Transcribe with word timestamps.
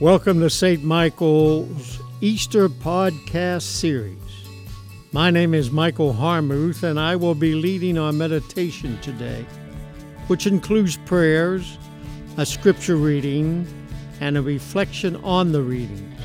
Welcome 0.00 0.40
to 0.40 0.48
St. 0.48 0.82
Michael's 0.82 2.00
Easter 2.22 2.70
podcast 2.70 3.64
series. 3.64 4.16
My 5.12 5.30
name 5.30 5.52
is 5.52 5.70
Michael 5.70 6.14
Harmuth, 6.14 6.82
and 6.82 6.98
I 6.98 7.16
will 7.16 7.34
be 7.34 7.52
leading 7.52 7.98
our 7.98 8.10
meditation 8.10 8.98
today, 9.02 9.44
which 10.28 10.46
includes 10.46 10.96
prayers, 11.04 11.76
a 12.38 12.46
scripture 12.46 12.96
reading, 12.96 13.66
and 14.22 14.38
a 14.38 14.42
reflection 14.42 15.16
on 15.16 15.52
the 15.52 15.60
readings. 15.60 16.18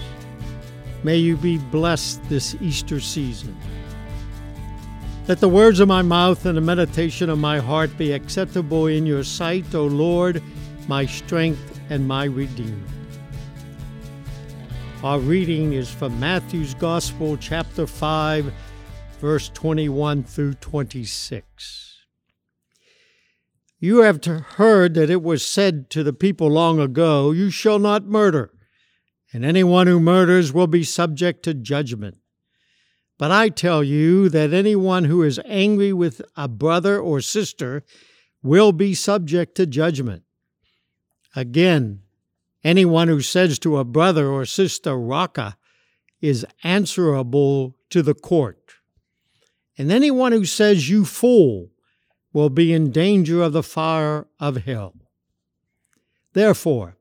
May 1.04 1.18
you 1.18 1.36
be 1.36 1.58
blessed 1.58 2.24
this 2.30 2.56
Easter 2.62 3.02
season. 3.02 3.60
Let 5.28 5.42
the 5.42 5.50
words 5.50 5.82
of 5.82 5.90
my 5.90 6.02
mouth 6.02 6.46
and 6.46 6.56
the 6.56 6.62
meditation 6.62 7.30
of 7.30 7.40
my 7.40 7.60
heart 7.60 7.98
be 7.98 8.14
acceptable 8.14 8.88
in 8.88 9.06
your 9.06 9.26
sight, 9.26 9.76
O 9.76 9.86
Lord, 9.86 10.42
my 10.88 11.06
strength 11.06 11.82
and 11.90 12.08
my 12.08 12.24
Redeemer. 12.24 12.80
Our 15.06 15.20
reading 15.20 15.74
is 15.74 15.88
from 15.88 16.20
Matthew's 16.20 16.74
Gospel, 16.74 17.38
chapter 17.38 17.86
5, 17.86 18.52
verse 19.20 19.50
21 19.50 20.24
through 20.24 20.56
26. 20.56 22.00
You 23.78 23.98
have 24.00 24.26
heard 24.26 24.96
that 24.96 25.12
it 25.12 25.22
was 25.22 25.46
said 25.46 25.92
to 25.92 26.02
the 26.02 26.12
people 26.12 26.50
long 26.50 26.80
ago, 26.80 27.30
You 27.30 27.52
shall 27.52 27.78
not 27.78 28.08
murder, 28.08 28.52
and 29.32 29.46
anyone 29.46 29.86
who 29.86 30.00
murders 30.00 30.52
will 30.52 30.66
be 30.66 30.84
subject 30.84 31.44
to 31.44 31.54
judgment. 31.54 32.18
But 33.20 33.30
I 33.30 33.50
tell 33.50 33.84
you 33.84 34.28
that 34.30 34.54
anyone 34.54 35.04
who 35.04 35.22
is 35.22 35.40
angry 35.46 35.94
with 35.94 36.20
a 36.36 36.48
brother 36.48 37.00
or 37.00 37.22
sister 37.22 37.84
will 38.42 38.72
be 38.72 38.96
subject 38.96 39.54
to 39.58 39.68
judgment. 39.68 40.24
Again, 41.36 42.02
Anyone 42.66 43.10
who 43.10 43.22
says 43.22 43.60
to 43.60 43.78
a 43.78 43.84
brother 43.84 44.28
or 44.28 44.44
sister, 44.44 44.98
Raca, 44.98 45.56
is 46.20 46.48
answerable 46.64 47.76
to 47.92 48.02
the 48.02 48.16
court. 48.16 48.74
And 49.78 49.92
anyone 49.92 50.32
who 50.32 50.46
says, 50.46 50.90
You 50.90 51.06
fool, 51.06 51.70
will 52.34 52.50
be 52.50 52.74
in 52.74 52.90
danger 52.90 53.44
of 53.44 53.54
the 53.54 53.62
fire 53.62 54.26
of 54.40 54.66
hell. 54.66 54.96
Therefore, 56.34 56.98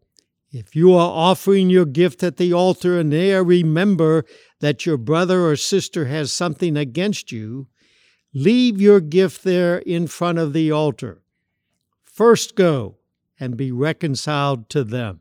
if 0.53 0.77
you 0.77 0.93
are 0.93 1.11
offering 1.11 1.71
your 1.71 1.87
gift 1.87 2.23
at 2.23 2.37
the 2.37 2.53
altar 2.53 2.99
and 2.99 3.11
there 3.11 3.43
remember 3.43 4.27
that 4.61 4.85
your 4.85 4.99
brother 4.99 5.47
or 5.47 5.57
sister 5.57 6.05
has 6.05 6.31
something 6.31 6.77
against 6.77 7.33
you, 7.33 7.69
leave 8.35 8.83
your 8.83 9.01
gift 9.01 9.45
there 9.45 9.79
in 9.79 10.09
front 10.09 10.39
of 10.39 10.53
the 10.53 10.71
altar. 10.71 11.23
First 12.03 12.55
go 12.55 12.99
and 13.41 13.57
be 13.57 13.73
reconciled 13.73 14.69
to 14.69 14.85
them. 14.85 15.21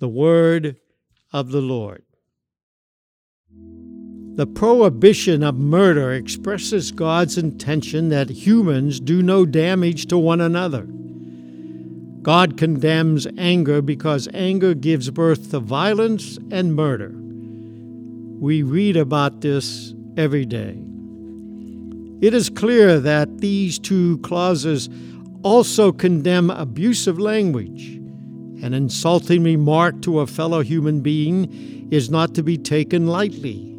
The 0.00 0.08
word 0.08 0.76
of 1.32 1.50
the 1.50 1.60
Lord. 1.60 2.04
The 4.36 4.46
prohibition 4.46 5.42
of 5.42 5.56
murder 5.56 6.12
expresses 6.12 6.92
God's 6.92 7.36
intention 7.36 8.08
that 8.10 8.30
humans 8.30 9.00
do 9.00 9.20
no 9.24 9.44
damage 9.44 10.06
to 10.06 10.16
one 10.16 10.40
another. 10.40 10.86
God 12.22 12.56
condemns 12.56 13.26
anger 13.36 13.82
because 13.82 14.28
anger 14.32 14.72
gives 14.72 15.10
birth 15.10 15.50
to 15.50 15.58
violence 15.58 16.38
and 16.52 16.76
murder. 16.76 17.12
We 18.40 18.62
read 18.62 18.96
about 18.96 19.40
this 19.40 19.94
every 20.16 20.46
day. 20.46 20.78
It 22.20 22.34
is 22.34 22.50
clear 22.50 23.00
that 23.00 23.38
these 23.38 23.80
two 23.80 24.18
clauses 24.18 24.88
also 25.42 25.90
condemn 25.90 26.50
abusive 26.50 27.18
language 27.18 27.98
an 28.62 28.74
insulting 28.74 29.42
remark 29.42 30.02
to 30.02 30.20
a 30.20 30.26
fellow 30.26 30.60
human 30.60 31.00
being 31.00 31.88
is 31.90 32.10
not 32.10 32.34
to 32.34 32.42
be 32.42 32.58
taken 32.58 33.06
lightly. 33.06 33.74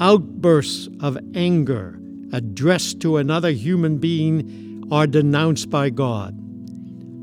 Outbursts 0.00 0.88
of 1.00 1.18
anger 1.34 2.00
addressed 2.32 3.00
to 3.00 3.18
another 3.18 3.50
human 3.50 3.98
being 3.98 4.88
are 4.90 5.06
denounced 5.06 5.70
by 5.70 5.90
God. 5.90 6.36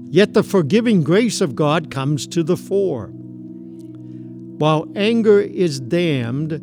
Yet 0.09 0.33
the 0.33 0.43
forgiving 0.43 1.03
grace 1.03 1.41
of 1.41 1.55
God 1.55 1.91
comes 1.91 2.27
to 2.27 2.43
the 2.43 2.57
fore. 2.57 3.07
While 3.07 4.87
anger 4.95 5.41
is 5.41 5.79
damned, 5.79 6.61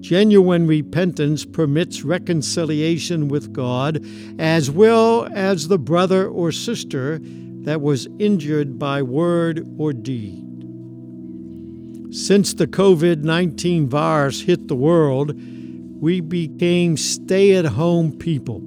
genuine 0.00 0.66
repentance 0.66 1.44
permits 1.44 2.04
reconciliation 2.04 3.28
with 3.28 3.52
God 3.52 4.04
as 4.38 4.70
well 4.70 5.28
as 5.32 5.68
the 5.68 5.78
brother 5.78 6.28
or 6.28 6.52
sister 6.52 7.20
that 7.68 7.82
was 7.82 8.08
injured 8.18 8.78
by 8.78 9.02
word 9.02 9.68
or 9.76 9.92
deed. 9.92 10.42
Since 12.10 12.54
the 12.54 12.66
COVID 12.66 13.24
19 13.24 13.90
virus 13.90 14.40
hit 14.40 14.68
the 14.68 14.74
world, 14.74 15.38
we 16.00 16.22
became 16.22 16.96
stay 16.96 17.56
at 17.56 17.66
home 17.66 18.12
people. 18.12 18.62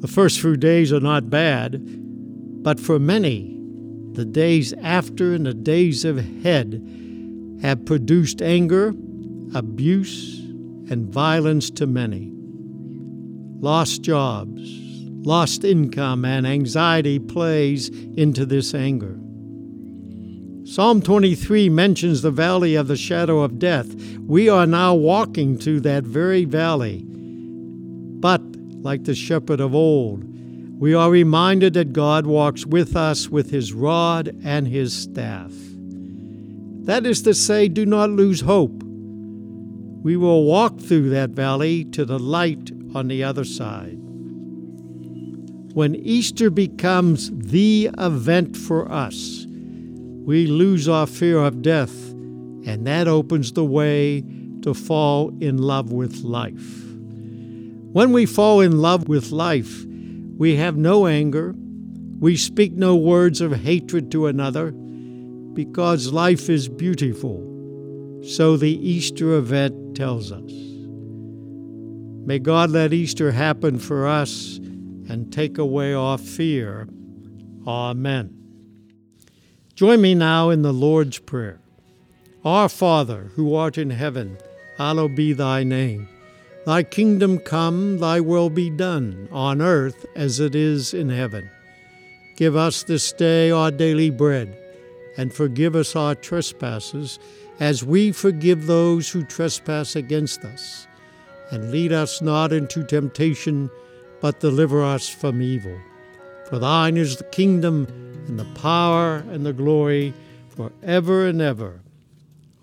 The 0.00 0.08
first 0.08 0.40
few 0.40 0.56
days 0.56 0.90
are 0.90 1.00
not 1.00 1.28
bad, 1.28 1.82
but 2.62 2.80
for 2.80 2.98
many, 2.98 3.54
the 4.12 4.24
days 4.24 4.72
after 4.82 5.34
and 5.34 5.44
the 5.44 5.52
days 5.52 6.06
ahead 6.06 6.82
have 7.60 7.84
produced 7.84 8.40
anger, 8.40 8.94
abuse, 9.54 10.38
and 10.90 11.12
violence 11.12 11.68
to 11.72 11.86
many. 11.86 12.32
Lost 13.60 14.00
jobs, 14.00 14.87
lost 15.28 15.62
income, 15.62 16.24
and 16.24 16.46
anxiety 16.46 17.18
plays 17.18 17.90
into 18.16 18.46
this 18.46 18.72
anger. 18.74 19.14
Psalm 20.64 21.02
23 21.02 21.68
mentions 21.68 22.22
the 22.22 22.30
valley 22.30 22.74
of 22.74 22.88
the 22.88 22.96
shadow 22.96 23.40
of 23.40 23.58
death. 23.58 23.94
We 24.20 24.48
are 24.48 24.66
now 24.66 24.94
walking 24.94 25.58
to 25.58 25.80
that 25.80 26.04
very 26.04 26.46
valley. 26.46 27.04
But, 27.04 28.40
like 28.82 29.04
the 29.04 29.14
shepherd 29.14 29.60
of 29.60 29.74
old, 29.74 30.24
we 30.80 30.94
are 30.94 31.10
reminded 31.10 31.74
that 31.74 31.92
God 31.92 32.26
walks 32.26 32.64
with 32.64 32.96
us 32.96 33.28
with 33.28 33.50
his 33.50 33.74
rod 33.74 34.34
and 34.42 34.66
his 34.66 34.94
staff. 34.94 35.52
That 36.86 37.04
is 37.04 37.20
to 37.22 37.34
say, 37.34 37.68
do 37.68 37.84
not 37.84 38.08
lose 38.08 38.40
hope. 38.40 38.82
We 38.82 40.16
will 40.16 40.44
walk 40.44 40.80
through 40.80 41.10
that 41.10 41.30
valley 41.30 41.84
to 41.84 42.06
the 42.06 42.18
light 42.18 42.70
on 42.94 43.08
the 43.08 43.24
other 43.24 43.44
side 43.44 43.97
when 45.74 45.94
Easter 45.96 46.50
becomes 46.50 47.30
the 47.30 47.90
event 47.98 48.56
for 48.56 48.90
us, 48.90 49.46
we 49.48 50.46
lose 50.46 50.88
our 50.88 51.06
fear 51.06 51.38
of 51.38 51.62
death, 51.62 52.10
and 52.10 52.86
that 52.86 53.08
opens 53.08 53.52
the 53.52 53.64
way 53.64 54.22
to 54.62 54.74
fall 54.74 55.32
in 55.40 55.58
love 55.58 55.92
with 55.92 56.22
life. 56.22 56.84
When 57.92 58.12
we 58.12 58.26
fall 58.26 58.60
in 58.60 58.80
love 58.82 59.08
with 59.08 59.30
life, 59.30 59.84
we 60.36 60.56
have 60.56 60.76
no 60.76 61.06
anger, 61.06 61.54
we 62.18 62.36
speak 62.36 62.72
no 62.72 62.96
words 62.96 63.40
of 63.40 63.52
hatred 63.52 64.10
to 64.12 64.26
another, 64.26 64.72
because 64.72 66.12
life 66.12 66.50
is 66.50 66.68
beautiful. 66.68 67.44
So 68.22 68.56
the 68.56 68.72
Easter 68.86 69.34
event 69.34 69.96
tells 69.96 70.32
us. 70.32 70.52
May 72.26 72.38
God 72.38 72.70
let 72.70 72.92
Easter 72.92 73.32
happen 73.32 73.78
for 73.78 74.06
us 74.06 74.60
and 75.08 75.32
take 75.32 75.58
away 75.58 75.92
our 75.94 76.18
fear. 76.18 76.88
Amen. 77.66 78.34
Join 79.74 80.00
me 80.00 80.14
now 80.14 80.50
in 80.50 80.62
the 80.62 80.72
Lord's 80.72 81.18
Prayer. 81.18 81.60
Our 82.44 82.68
Father, 82.68 83.30
who 83.34 83.54
art 83.54 83.78
in 83.78 83.90
heaven, 83.90 84.38
hallowed 84.76 85.14
be 85.14 85.32
thy 85.32 85.64
name. 85.64 86.08
Thy 86.66 86.82
kingdom 86.82 87.38
come, 87.38 87.98
thy 87.98 88.20
will 88.20 88.50
be 88.50 88.70
done, 88.70 89.28
on 89.32 89.62
earth 89.62 90.04
as 90.14 90.40
it 90.40 90.54
is 90.54 90.92
in 90.92 91.08
heaven. 91.08 91.48
Give 92.36 92.56
us 92.56 92.82
this 92.82 93.12
day 93.12 93.50
our 93.50 93.70
daily 93.70 94.10
bread, 94.10 94.56
and 95.16 95.32
forgive 95.32 95.74
us 95.74 95.96
our 95.96 96.14
trespasses, 96.14 97.18
as 97.58 97.84
we 97.84 98.12
forgive 98.12 98.66
those 98.66 99.10
who 99.10 99.24
trespass 99.24 99.96
against 99.96 100.44
us. 100.44 100.86
And 101.50 101.70
lead 101.70 101.92
us 101.92 102.20
not 102.20 102.52
into 102.52 102.84
temptation 102.84 103.70
but 104.20 104.40
deliver 104.40 104.82
us 104.82 105.08
from 105.08 105.42
evil. 105.42 105.78
For 106.48 106.58
thine 106.58 106.96
is 106.96 107.16
the 107.16 107.24
kingdom 107.24 107.86
and 108.26 108.38
the 108.38 108.60
power 108.60 109.16
and 109.30 109.44
the 109.44 109.52
glory 109.52 110.14
forever 110.48 111.26
and 111.26 111.40
ever. 111.40 111.80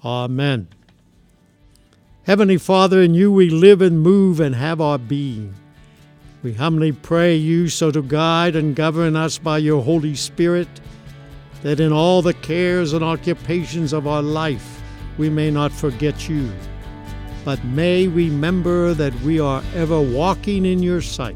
Amen. 0.04 0.68
Heavenly 2.24 2.58
Father, 2.58 3.02
in 3.02 3.14
you 3.14 3.32
we 3.32 3.50
live 3.50 3.82
and 3.82 4.02
move 4.02 4.40
and 4.40 4.56
have 4.56 4.82
our 4.82 4.98
being. 4.98 5.54
We 6.42 6.54
humbly 6.54 6.92
pray 6.92 7.36
you 7.36 7.70
so 7.70 7.92
to 7.92 8.02
guide 8.02 8.56
and 8.56 8.76
govern 8.76 9.16
us 9.16 9.38
by 9.38 9.60
your 9.60 9.84
Holy 9.84 10.16
Spirit, 10.16 10.68
that 11.62 11.80
in 11.80 11.92
all 11.92 12.22
the 12.22 12.34
cares 12.34 12.94
and 12.94 13.04
occupations 13.04 13.94
of 13.94 14.08
our 14.08 14.22
life 14.22 14.82
we 15.18 15.30
may 15.30 15.50
not 15.50 15.72
forget 15.72 16.28
you, 16.28 16.52
but 17.44 17.64
may 17.66 18.08
remember 18.08 18.94
that 18.94 19.14
we 19.22 19.40
are 19.40 19.64
ever 19.74 20.02
walking 20.02 20.66
in 20.66 20.84
your 20.84 21.02
sight. 21.02 21.36